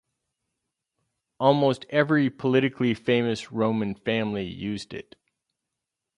[1.39, 5.15] Almost every politically famous Roman family used it.